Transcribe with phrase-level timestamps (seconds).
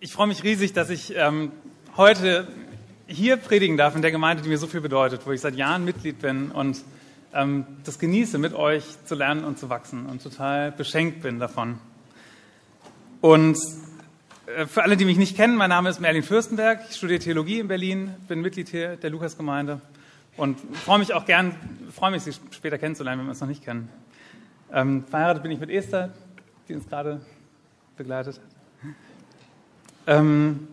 [0.00, 1.50] Ich freue mich riesig, dass ich ähm,
[1.96, 2.46] heute
[3.08, 5.84] hier predigen darf in der Gemeinde, die mir so viel bedeutet, wo ich seit Jahren
[5.84, 6.84] Mitglied bin und
[7.34, 11.80] ähm, das genieße, mit euch zu lernen und zu wachsen und total beschenkt bin davon.
[13.20, 13.58] Und
[14.46, 16.78] äh, für alle, die mich nicht kennen, mein Name ist Merlin Fürstenberg.
[16.88, 19.80] Ich studiere Theologie in Berlin, bin Mitglied hier der Lukasgemeinde
[20.36, 21.56] und freue mich auch gern,
[21.92, 23.88] freue mich, Sie später kennenzulernen, wenn wir uns noch nicht kennen.
[24.72, 26.12] Ähm, verheiratet bin ich mit Esther,
[26.68, 27.20] die uns gerade
[27.96, 28.57] begleitet hat.
[30.08, 30.66] Ähm,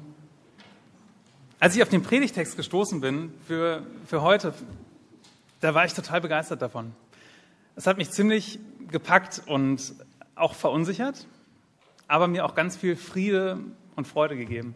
[1.60, 4.54] als ich auf den Predigtext gestoßen bin für, für heute,
[5.60, 6.94] da war ich total begeistert davon.
[7.76, 8.60] Es hat mich ziemlich
[8.90, 9.94] gepackt und
[10.36, 11.28] auch verunsichert,
[12.08, 13.60] aber mir auch ganz viel Friede
[13.98, 14.74] und Freude gegeben.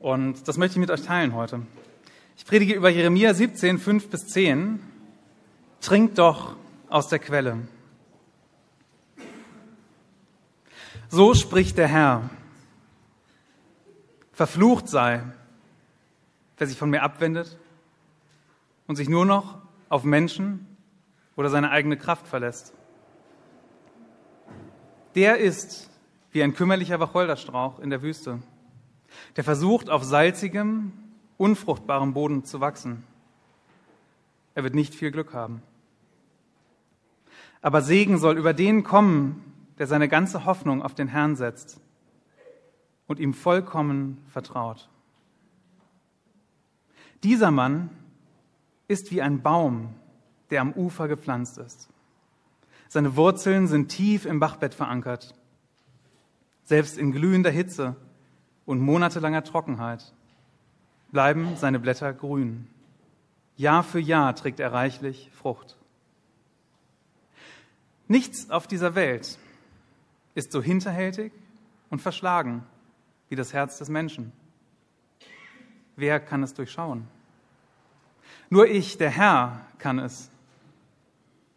[0.00, 1.62] Und das möchte ich mit euch teilen heute.
[2.36, 4.80] Ich predige über Jeremia 17, 5 bis 10.
[5.80, 6.56] Trinkt doch
[6.88, 7.58] aus der Quelle.
[11.10, 12.28] So spricht der Herr.
[14.34, 15.22] Verflucht sei,
[16.58, 17.56] wer sich von mir abwendet
[18.88, 20.66] und sich nur noch auf Menschen
[21.36, 22.74] oder seine eigene Kraft verlässt.
[25.14, 25.88] Der ist
[26.32, 28.40] wie ein kümmerlicher Wacholderstrauch in der Wüste,
[29.36, 30.92] der versucht, auf salzigem,
[31.36, 33.04] unfruchtbarem Boden zu wachsen.
[34.56, 35.62] Er wird nicht viel Glück haben.
[37.62, 39.44] Aber Segen soll über den kommen,
[39.78, 41.80] der seine ganze Hoffnung auf den Herrn setzt
[43.06, 44.88] und ihm vollkommen vertraut.
[47.22, 47.90] Dieser Mann
[48.88, 49.94] ist wie ein Baum,
[50.50, 51.88] der am Ufer gepflanzt ist.
[52.88, 55.34] Seine Wurzeln sind tief im Bachbett verankert.
[56.64, 57.96] Selbst in glühender Hitze
[58.66, 60.12] und monatelanger Trockenheit
[61.10, 62.68] bleiben seine Blätter grün.
[63.56, 65.76] Jahr für Jahr trägt er reichlich Frucht.
[68.06, 69.38] Nichts auf dieser Welt
[70.34, 71.32] ist so hinterhältig
[71.90, 72.64] und verschlagen
[73.34, 74.30] wie das Herz des Menschen.
[75.96, 77.08] Wer kann es durchschauen?
[78.48, 80.30] Nur ich, der Herr, kann es.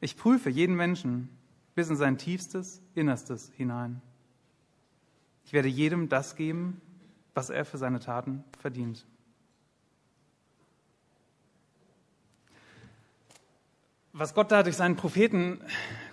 [0.02, 1.30] Ich prüfe jeden Menschen
[1.76, 4.02] bis in sein tiefstes Innerstes hinein.
[5.46, 6.82] Ich werde jedem das geben,
[7.36, 9.06] was er für seine Taten verdient.
[14.14, 15.62] Was Gott da durch seinen Propheten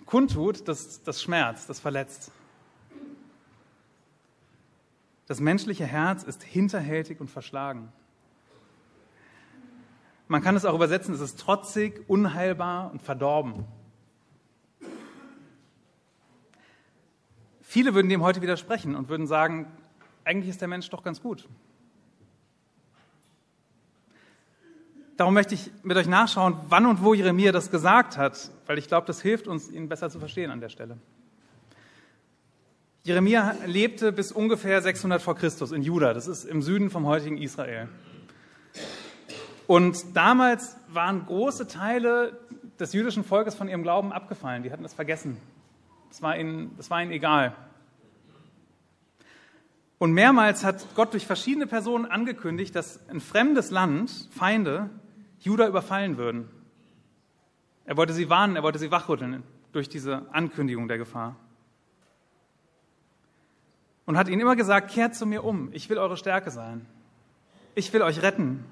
[0.05, 2.31] kundtut, das, das schmerzt, das verletzt.
[5.27, 7.93] Das menschliche Herz ist hinterhältig und verschlagen.
[10.29, 13.65] Man kann es auch übersetzen, es ist trotzig, unheilbar und verdorben.
[17.63, 19.67] Viele würden dem heute widersprechen und würden sagen,
[20.25, 21.49] eigentlich ist der Mensch doch ganz gut.
[25.17, 28.89] Darum möchte ich mit euch nachschauen, wann und wo Jeremia das gesagt hat, weil ich
[28.89, 30.99] glaube, das hilft uns, ihn besser zu verstehen an der Stelle.
[33.07, 36.15] Jeremia lebte bis ungefähr 600 vor Christus in Juda.
[36.15, 37.87] Das ist im Süden vom heutigen Israel.
[39.67, 42.41] Und damals waren große Teile
[42.81, 44.63] des jüdischen Volkes von ihrem Glauben abgefallen.
[44.63, 45.37] Die hatten das vergessen.
[46.09, 47.55] Das war ihnen, das war ihnen egal.
[49.99, 54.89] Und mehrmals hat Gott durch verschiedene Personen angekündigt, dass ein fremdes Land, Feinde,
[55.41, 56.49] Juda überfallen würden.
[57.85, 61.37] Er wollte sie warnen, er wollte sie wachrütteln durch diese Ankündigung der Gefahr
[64.07, 66.87] und hat ihnen immer gesagt, kehrt zu mir um, ich will eure Stärke sein.
[67.75, 68.65] Ich will euch retten.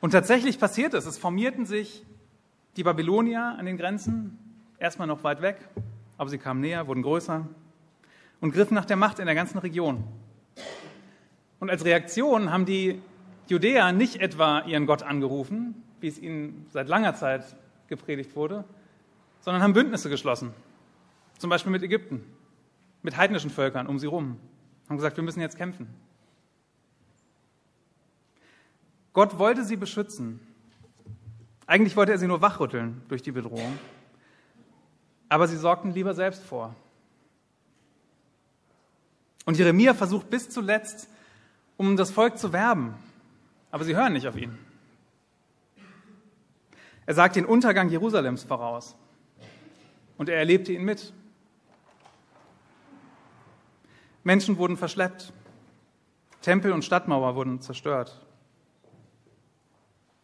[0.00, 1.06] Und tatsächlich passiert es.
[1.06, 2.04] Es formierten sich
[2.76, 4.38] die Babylonier an den Grenzen,
[4.78, 5.56] erstmal noch weit weg,
[6.18, 7.46] aber sie kamen näher, wurden größer
[8.40, 10.04] und griffen nach der Macht in der ganzen Region.
[11.58, 13.00] Und als Reaktion haben die
[13.48, 17.56] Judäer nicht etwa ihren Gott angerufen, wie es ihnen seit langer Zeit
[17.88, 18.64] gepredigt wurde,
[19.40, 20.52] sondern haben Bündnisse geschlossen,
[21.38, 22.22] zum Beispiel mit Ägypten
[23.06, 24.36] mit heidnischen Völkern um sie rum,
[24.88, 25.86] haben gesagt, wir müssen jetzt kämpfen.
[29.12, 30.40] Gott wollte sie beschützen.
[31.68, 33.78] Eigentlich wollte er sie nur wachrütteln durch die Bedrohung.
[35.28, 36.74] Aber sie sorgten lieber selbst vor.
[39.44, 41.08] Und Jeremia versucht bis zuletzt,
[41.76, 42.96] um das Volk zu werben.
[43.70, 44.58] Aber sie hören nicht auf ihn.
[47.06, 48.96] Er sagt den Untergang Jerusalems voraus.
[50.18, 51.12] Und er erlebte ihn mit.
[54.26, 55.32] Menschen wurden verschleppt.
[56.42, 58.20] Tempel und Stadtmauer wurden zerstört.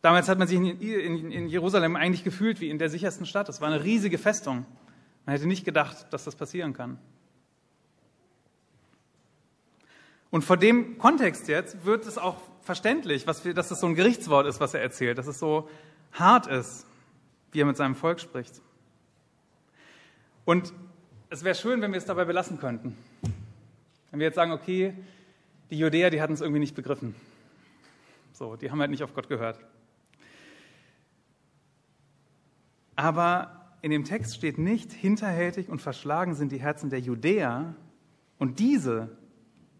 [0.01, 3.49] Damals hat man sich in, Jerusalem eigentlich gefühlt wie in der sichersten Stadt.
[3.49, 4.67] Es war eine riesige Festung.
[5.25, 6.99] Man hätte nicht gedacht, dass das passieren kann.
[10.31, 14.49] Und vor dem Kontext jetzt wird es auch verständlich, wir, dass das so ein Gerichtswort
[14.49, 15.71] ist, was er erzählt, dass es so
[16.11, 16.89] hart ist,
[17.53, 18.63] wie er mit seinem Volk spricht.
[20.45, 20.73] Und
[21.31, 22.97] es wäre schön, wenn wir es dabei belassen könnten.
[24.13, 24.95] Wenn wir jetzt sagen, okay,
[25.73, 27.15] Die Judäer, die hatten es irgendwie nicht begriffen.
[28.33, 29.59] So, die haben halt nicht auf Gott gehört.
[32.95, 37.75] Aber in dem Text steht nicht, hinterhältig und verschlagen sind die Herzen der Judäer
[38.39, 39.17] und diese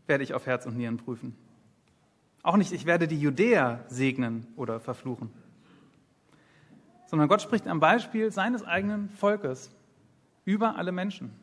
[0.07, 1.37] werde ich auf Herz und Nieren prüfen.
[2.43, 5.29] Auch nicht, ich werde die Judäer segnen oder verfluchen,
[7.05, 9.71] sondern Gott spricht am Beispiel seines eigenen Volkes
[10.47, 11.42] über alle Menschen.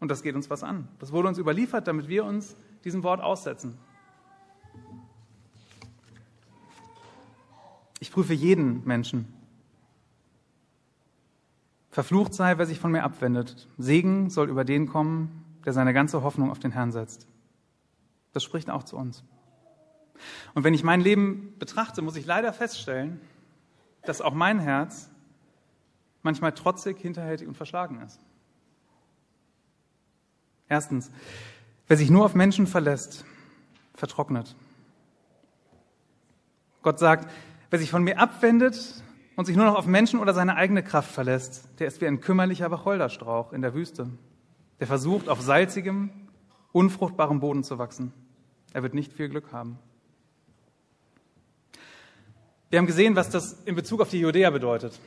[0.00, 0.88] Und das geht uns was an.
[0.98, 3.78] Das wurde uns überliefert, damit wir uns diesem Wort aussetzen.
[7.98, 9.32] Ich prüfe jeden Menschen.
[11.90, 13.68] Verflucht sei, wer sich von mir abwendet.
[13.78, 17.26] Segen soll über den kommen, der seine ganze Hoffnung auf den Herrn setzt.
[18.32, 19.24] Das spricht auch zu uns.
[20.54, 23.20] Und wenn ich mein Leben betrachte, muss ich leider feststellen,
[24.02, 25.10] dass auch mein Herz
[26.22, 28.20] manchmal trotzig, hinterhältig und verschlagen ist.
[30.68, 31.10] Erstens,
[31.88, 33.24] wer sich nur auf Menschen verlässt,
[33.94, 34.54] vertrocknet.
[36.82, 37.30] Gott sagt,
[37.70, 39.02] wer sich von mir abwendet
[39.36, 42.20] und sich nur noch auf Menschen oder seine eigene Kraft verlässt, der ist wie ein
[42.20, 44.08] kümmerlicher Wacholderstrauch in der Wüste.
[44.80, 46.10] Der versucht, auf salzigem,
[46.72, 48.12] unfruchtbarem Boden zu wachsen.
[48.72, 49.78] Er wird nicht viel Glück haben.
[52.68, 55.00] Wir haben gesehen, was das in Bezug auf die Judäer bedeutet.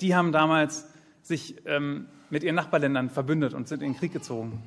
[0.00, 0.86] Die haben damals
[1.22, 4.62] sich ähm, mit ihren Nachbarländern verbündet und sind in den Krieg gezogen.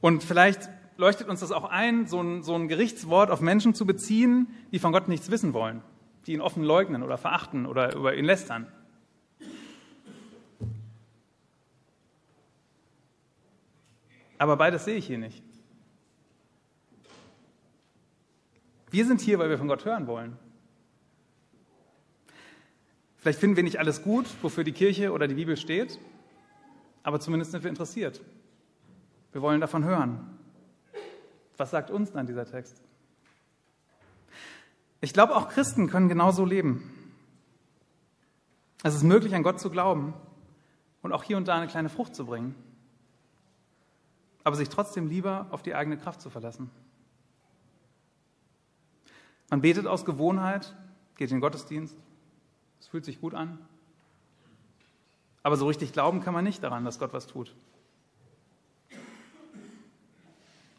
[0.00, 3.86] Und vielleicht leuchtet uns das auch ein, so ein, so ein Gerichtswort auf Menschen zu
[3.86, 5.82] beziehen, die von Gott nichts wissen wollen,
[6.26, 8.66] die ihn offen leugnen oder verachten oder über ihn lästern.
[14.38, 15.42] Aber beides sehe ich hier nicht.
[18.90, 20.36] Wir sind hier, weil wir von Gott hören wollen.
[23.20, 25.98] Vielleicht finden wir nicht alles gut, wofür die Kirche oder die Bibel steht,
[27.02, 28.20] aber zumindest sind wir interessiert.
[29.32, 30.38] Wir wollen davon hören.
[31.58, 32.80] Was sagt uns dann dieser Text?
[35.02, 36.94] Ich glaube, auch Christen können genauso leben.
[38.82, 40.14] Es ist möglich, an Gott zu glauben
[41.02, 42.54] und auch hier und da eine kleine Frucht zu bringen,
[44.44, 46.70] aber sich trotzdem lieber auf die eigene Kraft zu verlassen.
[49.50, 50.74] Man betet aus Gewohnheit,
[51.16, 51.98] geht in den Gottesdienst,
[52.80, 53.58] es fühlt sich gut an.
[55.42, 57.54] Aber so richtig glauben kann man nicht daran, dass Gott was tut.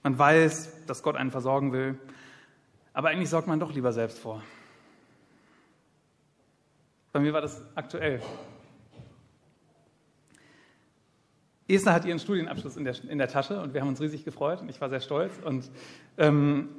[0.03, 1.97] Man weiß, dass Gott einen versorgen will,
[2.93, 4.41] aber eigentlich sorgt man doch lieber selbst vor.
[7.11, 8.21] Bei mir war das aktuell.
[11.67, 14.61] Esther hat ihren Studienabschluss in der, in der Tasche und wir haben uns riesig gefreut
[14.61, 15.33] und ich war sehr stolz.
[15.43, 15.69] Und
[16.17, 16.69] ähm,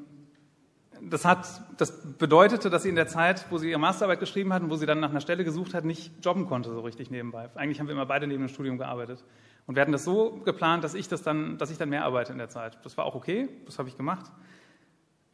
[1.11, 4.71] das, hat, das bedeutete, dass sie in der Zeit, wo sie ihre Masterarbeit geschrieben hatten,
[4.71, 7.49] wo sie dann nach einer Stelle gesucht hat, nicht jobben konnte so richtig nebenbei.
[7.55, 9.25] Eigentlich haben wir immer beide neben dem Studium gearbeitet.
[9.67, 12.33] Und wir hatten das so geplant, dass ich, das dann, dass ich dann mehr arbeite
[12.33, 12.79] in der Zeit.
[12.85, 14.31] Das war auch okay, das habe ich gemacht.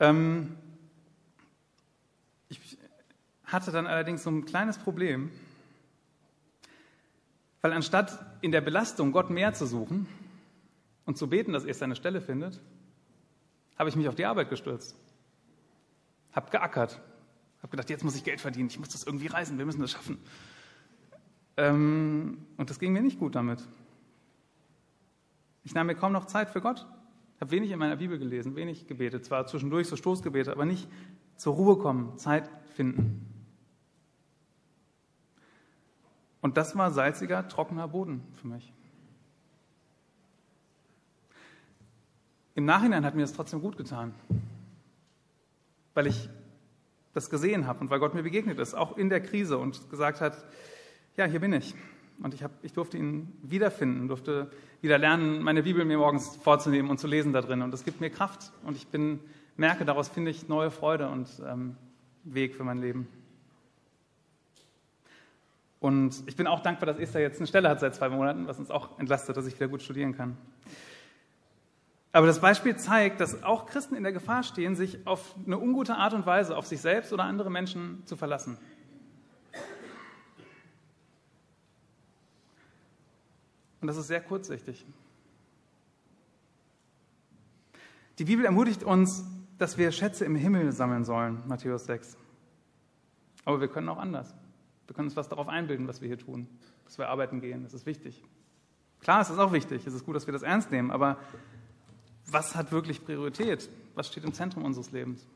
[0.01, 0.57] Ähm,
[2.49, 2.79] ich
[3.45, 5.31] hatte dann allerdings so ein kleines Problem,
[7.61, 10.07] weil anstatt in der Belastung Gott mehr zu suchen
[11.05, 12.61] und zu beten, dass er seine Stelle findet,
[13.79, 14.97] habe ich mich auf die Arbeit gestürzt
[16.39, 17.01] habe geackert,
[17.59, 19.91] habe gedacht, jetzt muss ich Geld verdienen, ich muss das irgendwie reisen, wir müssen das
[19.91, 20.19] schaffen.
[21.57, 23.67] Ähm, und das ging mir nicht gut damit.
[25.65, 26.87] Ich nahm mir kaum noch Zeit für Gott,
[27.41, 30.89] habe wenig in meiner Bibel gelesen, wenig gebetet, zwar zwischendurch so Stoßgebete, aber nicht
[31.35, 33.27] zur Ruhe kommen, Zeit finden.
[36.41, 38.73] Und das war salziger, trockener Boden für mich.
[42.55, 44.15] Im Nachhinein hat mir das trotzdem gut getan
[45.99, 46.31] weil ich
[47.15, 50.21] das gesehen habe und weil Gott mir begegnet ist, auch in der Krise und gesagt
[50.21, 50.45] hat,
[51.17, 51.75] ja, hier bin ich.
[52.23, 54.51] Und ich, hab, ich durfte ihn wiederfinden, durfte
[54.81, 57.63] wieder lernen, meine Bibel mir morgens vorzunehmen und zu lesen da drin.
[57.63, 58.53] Und das gibt mir Kraft.
[58.65, 59.21] Und ich bin,
[59.57, 61.77] merke, daraus finde ich neue Freude und ähm,
[62.25, 63.09] Weg für mein Leben.
[65.81, 68.59] Und ich bin auch dankbar, dass Esther jetzt eine Stelle hat seit zwei Monaten, was
[68.59, 70.37] uns auch entlastet, dass ich wieder gut studieren kann.
[72.13, 75.97] Aber das Beispiel zeigt, dass auch Christen in der Gefahr stehen, sich auf eine ungute
[75.97, 78.57] Art und Weise auf sich selbst oder andere Menschen zu verlassen.
[83.81, 84.85] Und das ist sehr kurzsichtig.
[88.19, 89.25] Die Bibel ermutigt uns,
[89.59, 92.17] dass wir Schätze im Himmel sammeln sollen, Matthäus 6.
[93.45, 94.35] Aber wir können auch anders.
[94.87, 96.49] Wir können uns was darauf einbilden, was wir hier tun,
[96.85, 97.63] dass wir arbeiten gehen.
[97.63, 98.25] Das ist wichtig.
[99.01, 99.87] Klar, es ist auch wichtig.
[99.87, 100.91] Es ist gut, dass wir das ernst nehmen.
[100.91, 101.19] Aber
[102.31, 103.69] was hat wirklich Priorität?
[103.95, 105.27] Was steht im Zentrum unseres Lebens?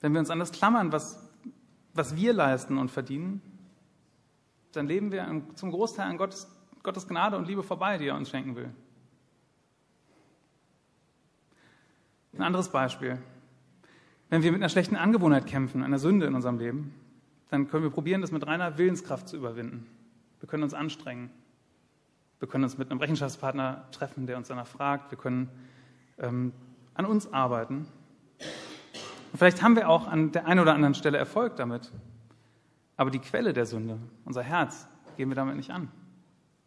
[0.00, 1.18] Wenn wir uns an das klammern, was,
[1.94, 3.40] was wir leisten und verdienen,
[4.72, 6.50] dann leben wir zum Großteil an Gottes,
[6.82, 8.70] Gottes Gnade und Liebe vorbei, die er uns schenken will.
[12.34, 13.18] Ein anderes Beispiel.
[14.28, 16.92] Wenn wir mit einer schlechten Angewohnheit kämpfen, einer Sünde in unserem Leben,
[17.48, 19.86] dann können wir probieren, das mit reiner Willenskraft zu überwinden.
[20.40, 21.30] Wir können uns anstrengen.
[22.44, 25.10] Wir können uns mit einem Rechenschaftspartner treffen, der uns danach fragt.
[25.10, 25.48] Wir können
[26.18, 26.52] ähm,
[26.92, 27.86] an uns arbeiten.
[29.32, 31.90] Und vielleicht haben wir auch an der einen oder anderen Stelle Erfolg damit.
[32.98, 34.86] Aber die Quelle der Sünde, unser Herz,
[35.16, 35.88] gehen wir damit nicht an.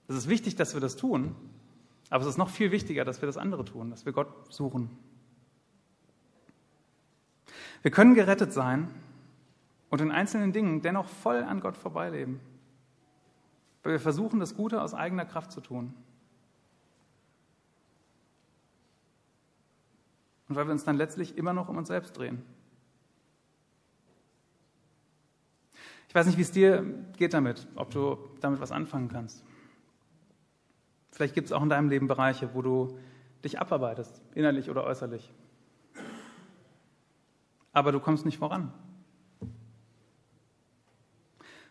[0.07, 1.35] Es ist wichtig, dass wir das tun,
[2.09, 4.89] aber es ist noch viel wichtiger, dass wir das andere tun, dass wir Gott suchen.
[7.83, 8.87] Wir können gerettet sein
[9.91, 12.39] und in einzelnen Dingen dennoch voll an Gott vorbeileben,
[13.87, 15.93] weil wir versuchen, das Gute aus eigener Kraft zu tun.
[20.49, 22.43] Und weil wir uns dann letztlich immer noch um uns selbst drehen.
[26.09, 26.83] Ich weiß nicht, wie es dir
[27.15, 29.45] geht damit, ob du damit was anfangen kannst.
[31.11, 32.99] Vielleicht gibt es auch in deinem Leben Bereiche, wo du
[33.45, 35.31] dich abarbeitest, innerlich oder äußerlich.
[37.71, 38.73] Aber du kommst nicht voran.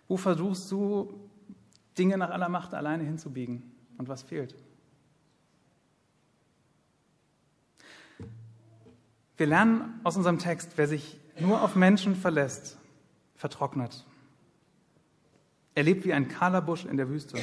[0.09, 1.26] Wo versuchst du,
[1.99, 3.73] Dinge nach aller Macht alleine hinzubiegen?
[3.99, 4.55] Und was fehlt?
[9.37, 12.79] Wir lernen aus unserem Text, wer sich nur auf Menschen verlässt,
[13.35, 14.07] vertrocknet.
[15.75, 17.39] Er lebt wie ein kahler Busch in der Wüste.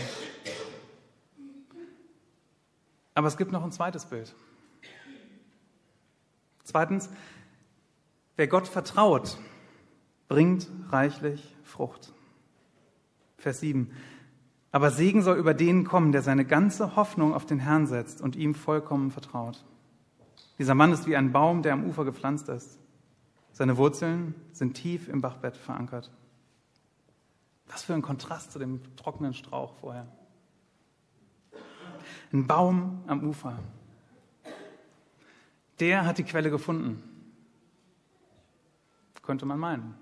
[3.13, 4.33] Aber es gibt noch ein zweites Bild.
[6.63, 7.10] Zweitens,
[8.36, 9.38] wer Gott vertraut,
[10.27, 12.12] bringt reichlich Frucht.
[13.38, 13.91] Vers 7.
[14.73, 18.35] Aber Segen soll über den kommen, der seine ganze Hoffnung auf den Herrn setzt und
[18.35, 19.63] ihm vollkommen vertraut.
[20.57, 22.79] Dieser Mann ist wie ein Baum, der am Ufer gepflanzt ist.
[23.51, 26.09] Seine Wurzeln sind tief im Bachbett verankert.
[27.67, 30.07] Was für ein Kontrast zu dem trockenen Strauch vorher.
[32.31, 33.59] Ein Baum am Ufer.
[35.79, 37.03] Der hat die Quelle gefunden.
[39.21, 39.93] Könnte man meinen.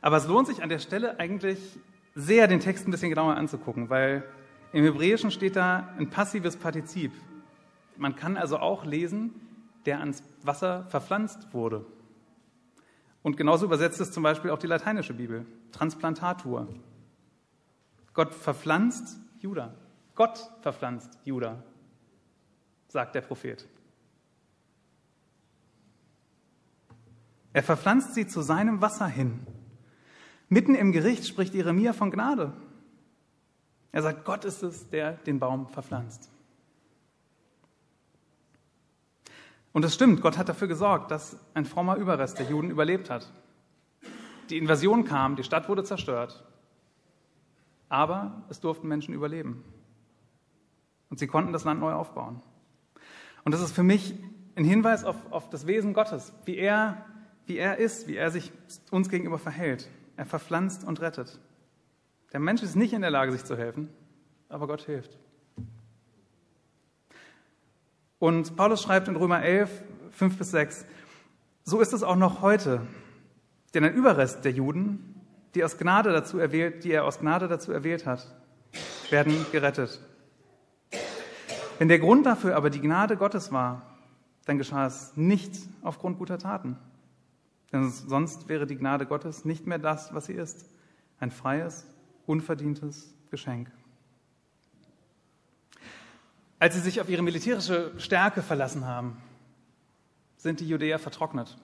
[0.00, 1.78] Aber es lohnt sich an der Stelle eigentlich
[2.18, 4.24] sehr, den Text ein bisschen genauer anzugucken, weil
[4.72, 7.12] im Hebräischen steht da ein passives Partizip.
[7.96, 9.34] Man kann also auch lesen,
[9.86, 11.86] der ans Wasser verpflanzt wurde.
[13.22, 16.66] Und genauso übersetzt es zum Beispiel auch die lateinische Bibel, Transplantatur.
[18.14, 19.74] Gott verpflanzt Juda.
[20.16, 21.62] Gott verpflanzt Juda,
[22.88, 23.64] sagt der Prophet.
[27.52, 29.38] Er verpflanzt sie zu seinem Wasser hin.
[30.48, 32.52] Mitten im Gericht spricht Jeremia von Gnade.
[33.92, 36.30] Er sagt, Gott ist es, der den Baum verpflanzt.
[39.72, 43.30] Und es stimmt, Gott hat dafür gesorgt, dass ein frommer Überrest der Juden überlebt hat.
[44.50, 46.42] Die Invasion kam, die Stadt wurde zerstört,
[47.88, 49.62] aber es durften Menschen überleben.
[51.10, 52.42] Und sie konnten das Land neu aufbauen.
[53.44, 54.14] Und das ist für mich
[54.56, 57.04] ein Hinweis auf, auf das Wesen Gottes, wie er,
[57.46, 58.52] wie er ist, wie er sich
[58.90, 59.88] uns gegenüber verhält.
[60.18, 61.38] Er verpflanzt und rettet.
[62.32, 63.88] Der Mensch ist nicht in der Lage, sich zu helfen,
[64.48, 65.16] aber Gott hilft.
[68.18, 69.70] Und Paulus schreibt in Römer 11,
[70.10, 70.86] 5 bis 6,
[71.62, 72.80] so ist es auch noch heute.
[73.74, 75.22] Denn ein Überrest der Juden,
[75.54, 78.26] die, aus Gnade dazu erwählt, die er aus Gnade dazu erwählt hat,
[79.10, 80.00] werden gerettet.
[81.78, 83.82] Wenn der Grund dafür aber die Gnade Gottes war,
[84.46, 86.76] dann geschah es nicht aufgrund guter Taten.
[87.72, 90.68] Denn sonst wäre die Gnade Gottes nicht mehr das, was sie ist.
[91.20, 91.86] Ein freies,
[92.26, 93.70] unverdientes Geschenk.
[96.58, 99.16] Als sie sich auf ihre militärische Stärke verlassen haben,
[100.36, 101.56] sind die Judäer vertrocknet.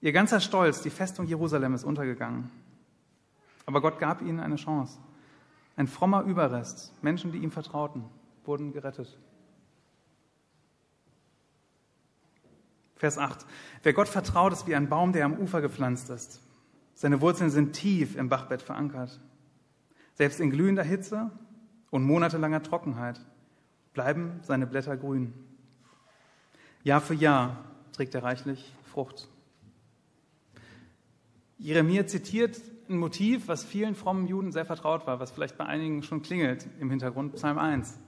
[0.00, 2.50] Ihr ganzer Stolz, die Festung Jerusalem ist untergegangen.
[3.66, 4.98] Aber Gott gab ihnen eine Chance.
[5.76, 8.04] Ein frommer Überrest, Menschen, die ihm vertrauten,
[8.44, 9.18] wurden gerettet.
[13.00, 13.46] Vers 8.
[13.82, 16.42] Wer Gott vertraut, ist wie ein Baum, der am Ufer gepflanzt ist.
[16.92, 19.18] Seine Wurzeln sind tief im Bachbett verankert.
[20.16, 21.30] Selbst in glühender Hitze
[21.88, 23.18] und monatelanger Trockenheit
[23.94, 25.32] bleiben seine Blätter grün.
[26.84, 29.30] Jahr für Jahr trägt er reichlich Frucht.
[31.56, 36.02] Jeremia zitiert ein Motiv, was vielen frommen Juden sehr vertraut war, was vielleicht bei einigen
[36.02, 37.98] schon klingelt im Hintergrund, Psalm 1.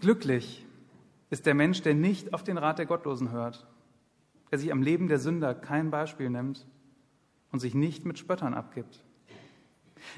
[0.00, 0.66] Glücklich
[1.30, 3.66] ist der Mensch, der nicht auf den Rat der Gottlosen hört,
[4.50, 6.66] der sich am Leben der Sünder kein Beispiel nimmt
[7.52, 9.04] und sich nicht mit Spöttern abgibt,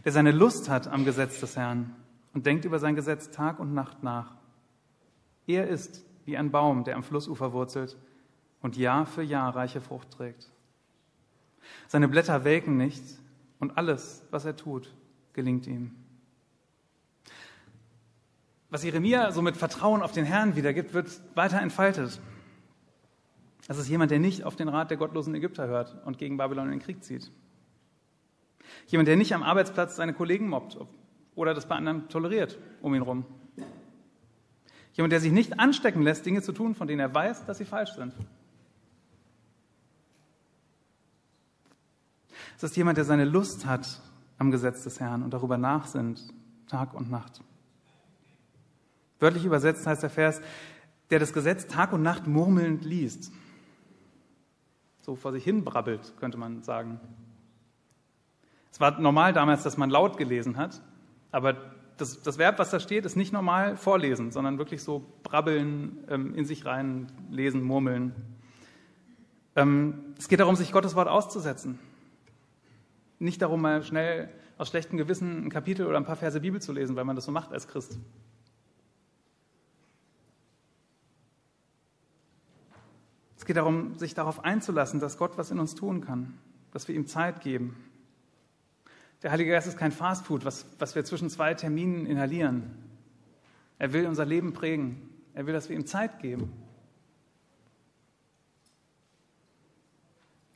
[0.04, 1.94] der seine Lust hat am Gesetz des Herrn
[2.32, 4.36] und denkt über sein Gesetz Tag und Nacht nach.
[5.46, 7.96] Er ist wie ein Baum, der am Flussufer wurzelt
[8.62, 10.50] und Jahr für Jahr reiche Frucht trägt.
[11.88, 13.02] Seine Blätter welken nicht
[13.58, 14.94] und alles, was er tut,
[15.32, 15.94] gelingt ihm.
[18.72, 22.18] Was Jeremia so mit Vertrauen auf den Herrn wiedergibt, wird weiter entfaltet.
[23.68, 26.64] Das ist jemand, der nicht auf den Rat der gottlosen Ägypter hört und gegen Babylon
[26.64, 27.30] in den Krieg zieht.
[28.86, 30.78] Jemand, der nicht am Arbeitsplatz seine Kollegen mobbt
[31.34, 33.26] oder das bei anderen toleriert um ihn herum.
[34.94, 37.66] Jemand, der sich nicht anstecken lässt, Dinge zu tun, von denen er weiß, dass sie
[37.66, 38.14] falsch sind.
[42.56, 44.00] Es ist jemand, der seine Lust hat
[44.38, 46.22] am Gesetz des Herrn und darüber nachsinnt,
[46.68, 47.42] Tag und Nacht.
[49.22, 50.40] Wörtlich übersetzt heißt der Vers,
[51.10, 53.30] der das Gesetz Tag und Nacht murmelnd liest.
[55.00, 56.98] So vor sich hin brabbelt, könnte man sagen.
[58.72, 60.82] Es war normal damals, dass man laut gelesen hat,
[61.30, 61.54] aber
[61.98, 66.34] das, das Verb, was da steht, ist nicht normal vorlesen, sondern wirklich so brabbeln, ähm,
[66.34, 68.16] in sich rein lesen, murmeln.
[69.54, 71.78] Ähm, es geht darum, sich Gottes Wort auszusetzen.
[73.20, 76.72] Nicht darum, mal schnell aus schlechtem Gewissen ein Kapitel oder ein paar Verse Bibel zu
[76.72, 78.00] lesen, weil man das so macht als Christ.
[83.42, 86.38] Es geht darum, sich darauf einzulassen, dass Gott was in uns tun kann,
[86.70, 87.74] dass wir ihm Zeit geben.
[89.24, 92.70] Der Heilige Geist ist kein Fastfood, was, was wir zwischen zwei Terminen inhalieren.
[93.80, 95.10] Er will unser Leben prägen.
[95.34, 96.52] Er will, dass wir ihm Zeit geben.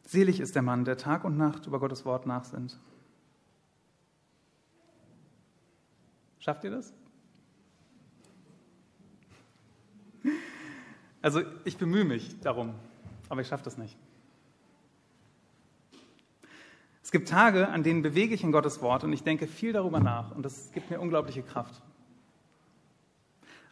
[0.04, 2.78] Selig ist der Mann, der Tag und Nacht über Gottes Wort nachsinnt.
[6.38, 6.94] Schafft ihr das?
[11.26, 12.72] Also ich bemühe mich darum,
[13.28, 13.96] aber ich schaffe das nicht.
[17.02, 19.98] Es gibt Tage, an denen bewege ich in Gottes Wort und ich denke viel darüber
[19.98, 21.82] nach und das gibt mir unglaubliche Kraft.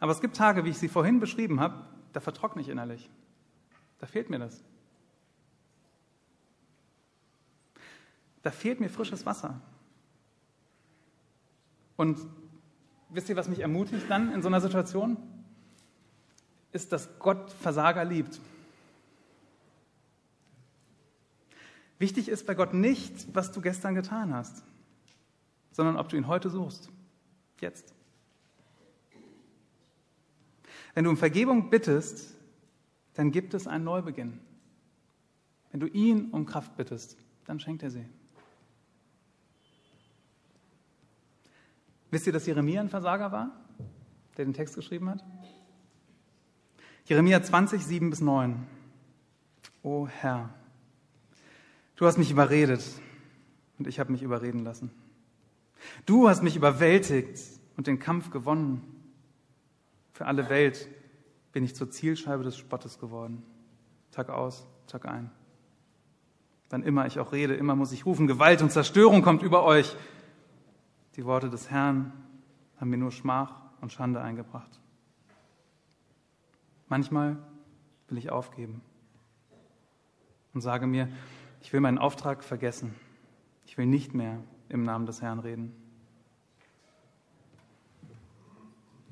[0.01, 3.09] Aber es gibt Tage, wie ich sie vorhin beschrieben habe, da vertrockne ich innerlich.
[3.99, 4.61] Da fehlt mir das.
[8.43, 9.61] Da fehlt mir frisches Wasser.
[11.95, 12.19] Und
[13.11, 15.15] wisst ihr, was mich ermutigt dann in so einer Situation?
[16.75, 18.39] Ist, dass Gott Versager liebt.
[21.97, 24.63] Wichtig ist bei Gott nicht, was du gestern getan hast,
[25.71, 26.89] sondern ob du ihn heute suchst.
[27.61, 27.93] Jetzt.
[30.93, 32.35] Wenn du um Vergebung bittest,
[33.13, 34.39] dann gibt es einen Neubeginn.
[35.71, 38.05] Wenn du ihn um Kraft bittest, dann schenkt er sie.
[42.11, 43.51] Wisst ihr, dass Jeremia ein Versager war,
[44.37, 45.23] der den Text geschrieben hat?
[47.05, 48.65] Jeremia 20, 7 bis 9.
[49.83, 50.49] O Herr,
[51.95, 52.83] du hast mich überredet
[53.77, 54.89] und ich habe mich überreden lassen.
[56.07, 57.39] Du hast mich überwältigt
[57.77, 58.81] und den Kampf gewonnen.
[60.13, 60.87] Für alle Welt
[61.51, 63.43] bin ich zur Zielscheibe des Spottes geworden.
[64.09, 65.29] Tag aus, Tag ein.
[66.71, 69.95] Wann immer ich auch rede, immer muss ich rufen, Gewalt und Zerstörung kommt über euch.
[71.17, 72.13] Die Worte des Herrn
[72.77, 74.79] haben mir nur Schmach und Schande eingebracht.
[76.87, 77.37] Manchmal
[78.07, 78.81] will ich aufgeben
[80.53, 81.09] und sage mir,
[81.61, 82.93] ich will meinen Auftrag vergessen.
[83.65, 85.73] Ich will nicht mehr im Namen des Herrn reden.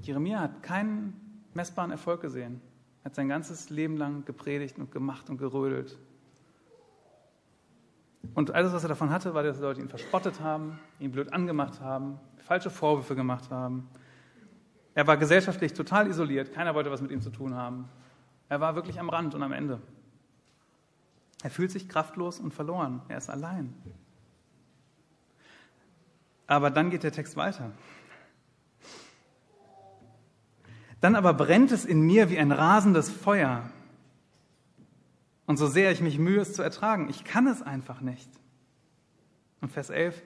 [0.01, 2.61] Jeremia hat keinen messbaren Erfolg gesehen.
[3.01, 5.97] Er hat sein ganzes Leben lang gepredigt und gemacht und gerödelt.
[8.33, 11.81] Und alles, was er davon hatte, war, dass Leute ihn verspottet haben, ihn blöd angemacht
[11.81, 13.87] haben, falsche Vorwürfe gemacht haben,
[14.95, 17.89] er war gesellschaftlich total isoliert, keiner wollte was mit ihm zu tun haben.
[18.49, 19.81] Er war wirklich am Rand und am Ende.
[21.41, 23.73] Er fühlt sich kraftlos und verloren, er ist allein.
[26.47, 27.71] Aber dann geht der Text weiter.
[31.01, 33.69] Dann aber brennt es in mir wie ein rasendes Feuer.
[35.45, 38.29] Und so sehr ich mich mühe, es zu ertragen, ich kann es einfach nicht.
[39.59, 40.21] Und Vers 11,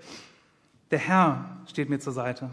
[0.92, 2.50] der Herr steht mir zur Seite.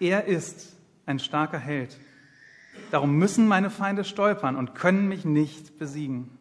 [0.00, 0.77] Er ist
[1.08, 1.98] ein starker Held.
[2.90, 6.38] Darum müssen meine Feinde stolpern und können mich nicht besiegen.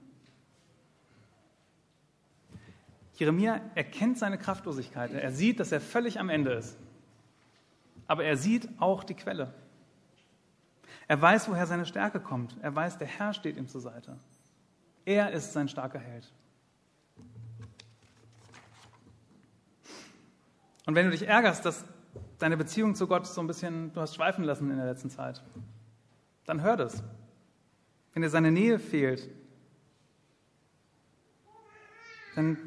[3.15, 5.12] Jeremia erkennt seine Kraftlosigkeit.
[5.12, 6.77] Er sieht, dass er völlig am Ende ist.
[8.06, 9.53] Aber er sieht auch die Quelle.
[11.08, 12.56] Er weiß, woher seine Stärke kommt.
[12.62, 14.17] Er weiß, der Herr steht ihm zur Seite.
[15.06, 16.32] Er ist sein starker Held.
[20.86, 21.86] Und wenn du dich ärgerst, dass
[22.39, 25.43] deine Beziehung zu Gott so ein bisschen, du hast schweifen lassen in der letzten Zeit,
[26.45, 27.04] dann hör das.
[28.13, 29.30] Wenn dir seine Nähe fehlt,
[32.36, 32.58] dann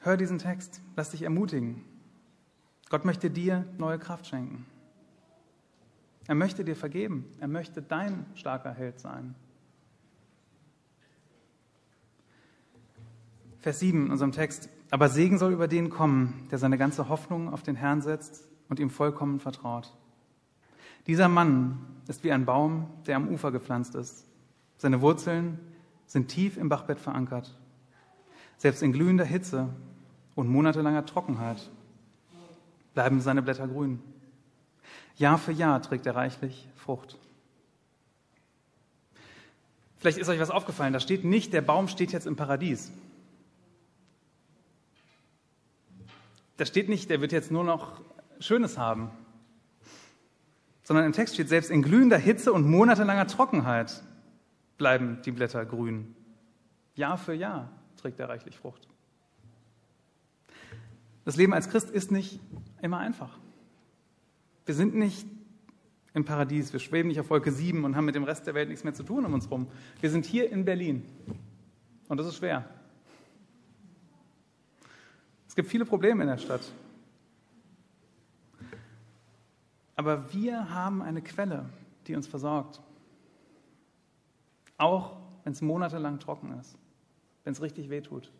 [0.00, 1.84] hör diesen Text, lass dich ermutigen.
[2.90, 4.66] Gott möchte dir neue Kraft schenken.
[6.26, 7.24] Er möchte dir vergeben.
[7.40, 9.34] Er möchte dein starker Held sein.
[13.60, 14.68] Vers 7 in unserem Text.
[14.90, 18.80] Aber Segen soll über den kommen, der seine ganze Hoffnung auf den Herrn setzt und
[18.80, 19.92] ihm vollkommen vertraut.
[21.06, 24.26] Dieser Mann ist wie ein Baum, der am Ufer gepflanzt ist.
[24.76, 25.58] Seine Wurzeln
[26.06, 27.56] sind tief im Bachbett verankert.
[28.56, 29.68] Selbst in glühender Hitze
[30.34, 31.70] und monatelanger Trockenheit
[32.94, 34.00] bleiben seine Blätter grün.
[35.16, 37.18] Jahr für Jahr trägt er reichlich Frucht.
[39.98, 42.92] Vielleicht ist euch was aufgefallen, da steht nicht, der Baum steht jetzt im Paradies.
[46.58, 48.02] Da steht nicht, der wird jetzt nur noch
[48.40, 49.10] Schönes haben,
[50.82, 54.02] sondern im Text steht, selbst in glühender Hitze und monatelanger Trockenheit
[54.76, 56.16] bleiben die Blätter grün.
[56.96, 58.88] Jahr für Jahr trägt er reichlich Frucht.
[61.24, 62.40] Das Leben als Christ ist nicht
[62.82, 63.38] immer einfach.
[64.66, 65.28] Wir sind nicht
[66.12, 68.68] im Paradies, wir schweben nicht auf Wolke 7 und haben mit dem Rest der Welt
[68.68, 69.68] nichts mehr zu tun um uns herum.
[70.00, 71.04] Wir sind hier in Berlin
[72.08, 72.68] und das ist schwer.
[75.48, 76.72] Es gibt viele Probleme in der Stadt.
[79.96, 81.68] Aber wir haben eine Quelle,
[82.06, 82.80] die uns versorgt.
[84.76, 86.78] Auch wenn es monatelang trocken ist,
[87.42, 88.30] wenn es richtig weh tut.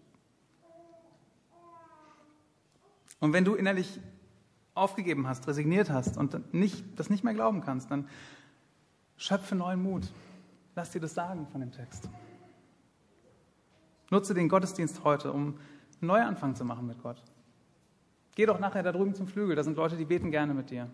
[3.19, 3.99] Und wenn du innerlich
[4.75, 8.09] aufgegeben hast, resigniert hast und nicht, das nicht mehr glauben kannst, dann
[9.17, 10.13] schöpfe neuen Mut.
[10.77, 12.09] Lass dir das sagen von dem Text.
[14.11, 15.59] Nutze den Gottesdienst heute, um
[16.01, 17.23] einen Neuanfang zu machen mit Gott.
[18.35, 20.89] Geh doch nachher da drüben zum Flügel, da sind Leute, die beten gerne mit dir.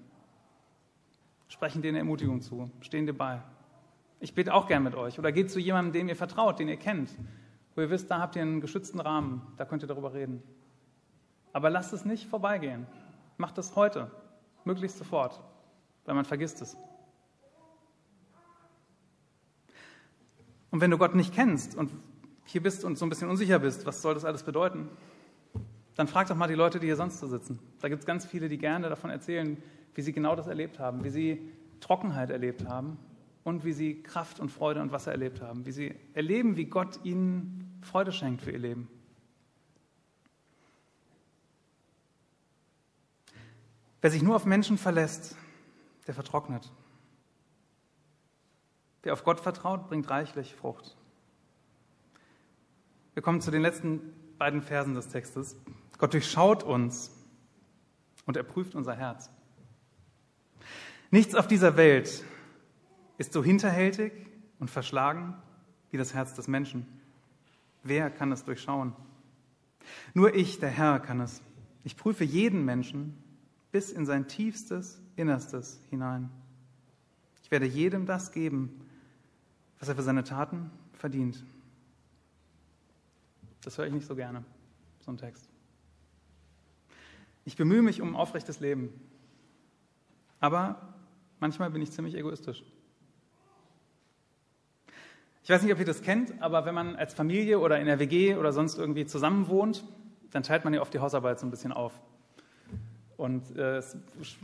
[1.48, 3.42] Sprechen dir eine Ermutigung zu, stehen dir bei.
[4.20, 5.18] Ich bete auch gern mit euch.
[5.18, 7.10] Oder geht zu jemandem, dem ihr vertraut, den ihr kennt,
[7.74, 10.42] wo ihr wisst, da habt ihr einen geschützten Rahmen, da könnt ihr darüber reden.
[11.52, 12.86] Aber lasst es nicht vorbeigehen.
[13.36, 14.10] Macht es heute,
[14.64, 15.42] möglichst sofort,
[16.06, 16.76] weil man vergisst es.
[20.70, 21.90] Und wenn du Gott nicht kennst und
[22.44, 24.88] hier bist und so ein bisschen unsicher bist, was soll das alles bedeuten,
[25.94, 27.58] dann frag doch mal die Leute, die hier sonst so sitzen.
[27.80, 29.62] Da gibt es ganz viele, die gerne davon erzählen,
[29.94, 32.98] wie sie genau das erlebt haben, wie sie Trockenheit erlebt haben
[33.44, 37.00] und wie sie Kraft und Freude und Wasser erlebt haben, wie sie erleben, wie Gott
[37.04, 38.88] ihnen Freude schenkt für ihr Leben.
[44.00, 45.36] Wer sich nur auf Menschen verlässt,
[46.06, 46.70] der vertrocknet.
[49.02, 50.96] Wer auf Gott vertraut, bringt reichlich Frucht.
[53.14, 54.00] Wir kommen zu den letzten
[54.38, 55.56] beiden Versen des Textes.
[55.98, 57.12] Gott durchschaut uns
[58.26, 59.30] und er prüft unser Herz.
[61.12, 62.24] Nichts auf dieser Welt
[63.16, 64.12] ist so hinterhältig
[64.58, 65.34] und verschlagen
[65.92, 66.88] wie das Herz des Menschen.
[67.84, 68.96] Wer kann es durchschauen?
[70.12, 71.40] Nur ich, der Herr, kann es.
[71.84, 73.16] Ich prüfe jeden Menschen
[73.70, 76.30] bis in sein tiefstes Innerstes hinein.
[77.44, 78.84] Ich werde jedem das geben,
[79.78, 81.44] was er für seine Taten verdient.
[83.64, 84.44] Das höre ich nicht so gerne,
[85.00, 85.48] so ein Text.
[87.46, 88.90] Ich bemühe mich um ein aufrechtes Leben,
[90.38, 90.94] aber
[91.40, 92.62] manchmal bin ich ziemlich egoistisch.
[95.42, 97.98] Ich weiß nicht, ob ihr das kennt, aber wenn man als Familie oder in der
[97.98, 99.84] WG oder sonst irgendwie zusammen wohnt,
[100.30, 101.92] dann teilt man ja oft die Hausarbeit so ein bisschen auf.
[103.16, 103.96] Und äh, es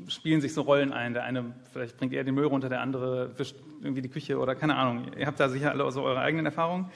[0.08, 1.12] spielen sich so Rollen ein.
[1.14, 4.54] Der eine vielleicht bringt eher den Müll runter, der andere wischt irgendwie die Küche oder
[4.54, 5.12] keine Ahnung.
[5.18, 6.90] Ihr habt da sicher alle so eure eigenen Erfahrungen.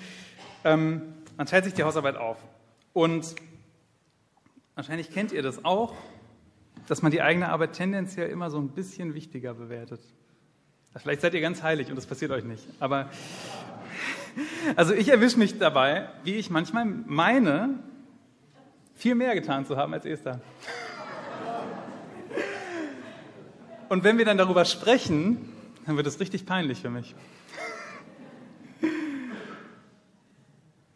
[0.65, 1.03] Ähm,
[1.37, 2.39] man teilt sich die Hausarbeit auf.
[2.93, 3.35] Und
[4.75, 5.95] wahrscheinlich kennt ihr das auch,
[6.89, 10.01] dass man die eigene Arbeit tendenziell immer so ein bisschen wichtiger bewertet.
[10.97, 12.65] Vielleicht seid ihr ganz heilig und das passiert euch nicht.
[12.79, 13.11] Aber
[14.77, 17.81] also ich erwische mich dabei, wie ich manchmal meine,
[18.95, 20.41] viel mehr getan zu haben als Esther.
[23.89, 25.53] Und wenn wir dann darüber sprechen,
[25.87, 27.15] dann wird es richtig peinlich für mich.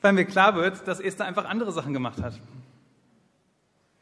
[0.01, 2.41] Weil mir klar wird, dass Esther einfach andere Sachen gemacht hat.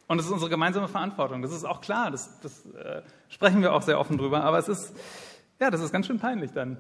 [0.09, 1.43] Und das ist unsere gemeinsame Verantwortung.
[1.43, 4.69] Das ist auch klar, das, das äh, sprechen wir auch sehr offen drüber, aber es
[4.69, 4.95] ist,
[5.59, 6.79] ja, das ist ganz schön peinlich dann.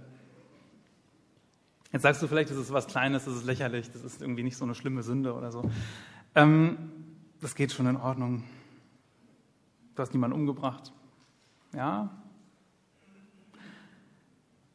[1.92, 4.57] Jetzt sagst du vielleicht, das ist was Kleines, das ist lächerlich, das ist irgendwie nicht
[4.57, 5.70] so eine schlimme Sünde oder so.
[6.35, 6.76] Ähm,
[7.40, 8.44] das geht schon in Ordnung.
[9.94, 10.92] Du hast niemanden umgebracht.
[11.74, 12.11] Ja.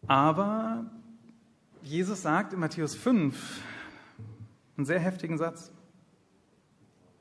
[0.08, 0.86] Aber
[1.84, 3.62] Jesus sagt in Matthäus 5
[4.78, 5.72] einen sehr heftigen Satz.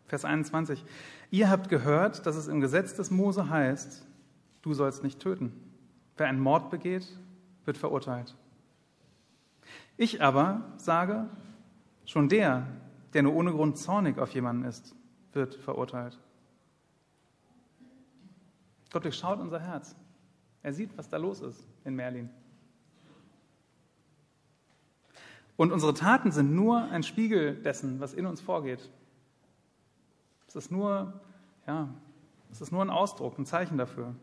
[0.07, 0.85] Vers 21.
[1.31, 4.07] Ihr habt gehört, dass es im Gesetz des Mose heißt,
[4.63, 5.53] du sollst nicht töten.
[6.17, 7.07] Wer einen Mord begeht,
[7.65, 8.37] wird verurteilt.
[9.97, 11.29] Ich aber sage,
[12.05, 12.67] schon der,
[13.13, 14.95] der nur ohne Grund zornig auf jemanden ist,
[15.33, 16.19] wird verurteilt.
[18.91, 19.95] Gott durchschaut unser Herz.
[20.63, 22.31] Er sieht, was da los ist in Merlin.
[25.61, 28.89] Und unsere Taten sind nur ein Spiegel dessen, was in uns vorgeht.
[30.49, 31.21] Es ist nur,
[31.67, 31.91] ja,
[32.51, 34.15] es ist nur ein Ausdruck, ein Zeichen dafür.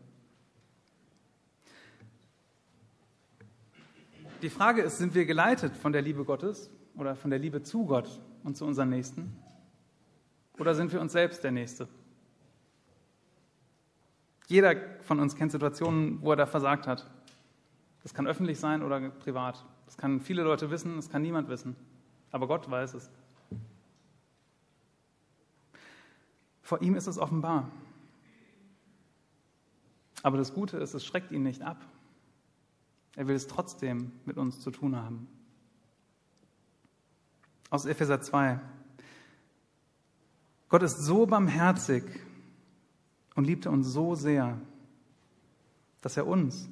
[4.42, 7.86] Die Frage ist, sind wir geleitet von der Liebe Gottes oder von der Liebe zu
[7.86, 9.32] Gott und zu unseren Nächsten?
[10.58, 11.86] Oder sind wir uns selbst der Nächste?
[14.48, 17.08] Jeder von uns kennt Situationen, wo er da versagt hat.
[18.02, 19.64] Das kann öffentlich sein oder privat.
[19.88, 21.74] Das kann viele Leute wissen, das kann niemand wissen.
[22.30, 23.10] Aber Gott weiß es.
[26.60, 27.70] Vor ihm ist es offenbar.
[30.22, 31.82] Aber das Gute ist, es schreckt ihn nicht ab.
[33.16, 35.26] Er will es trotzdem mit uns zu tun haben.
[37.70, 38.60] Aus Epheser 2.
[40.68, 42.04] Gott ist so barmherzig
[43.36, 44.60] und liebte uns so sehr,
[46.02, 46.68] dass er uns,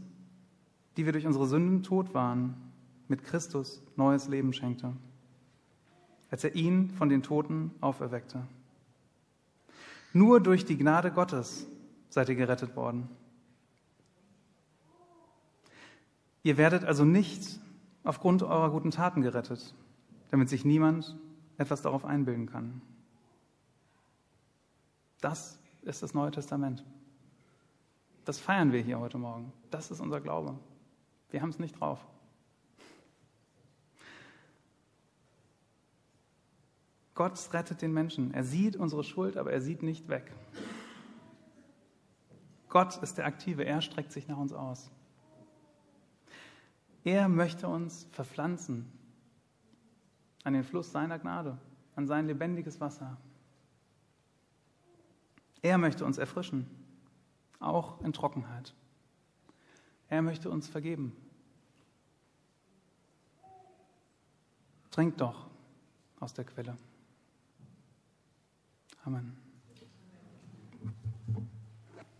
[0.99, 2.66] die wir durch unsere Sünden tot waren,
[3.09, 4.92] mit Christus neues Leben schenkte,
[6.31, 8.47] als er ihn von den Toten auferweckte.
[10.12, 11.66] Nur durch die Gnade Gottes
[12.09, 13.09] seid ihr gerettet worden.
[16.42, 17.61] Ihr werdet also nicht
[18.05, 19.75] aufgrund eurer guten Taten gerettet,
[20.31, 21.16] damit sich niemand
[21.59, 22.81] etwas darauf einbilden kann.
[25.21, 26.85] Das ist das Neue Testament.
[28.25, 29.53] Das feiern wir hier heute Morgen.
[29.71, 30.59] Das ist unser Glaube.
[31.31, 32.05] Wir haben es nicht drauf.
[37.17, 38.33] Gott rettet den Menschen.
[38.35, 40.31] Er sieht unsere Schuld, aber er sieht nicht weg.
[42.69, 43.65] Gott ist der Aktive.
[43.65, 44.91] Er streckt sich nach uns aus.
[47.05, 48.93] Er möchte uns verpflanzen
[50.45, 51.57] an den Fluss seiner Gnade,
[51.95, 53.17] an sein lebendiges Wasser.
[55.63, 56.69] Er möchte uns erfrischen,
[57.61, 58.75] auch in Trockenheit.
[60.09, 61.17] Er möchte uns vergeben.
[64.91, 65.47] Trinkt doch
[66.21, 66.77] aus der Quelle.
[69.07, 69.46] Amen.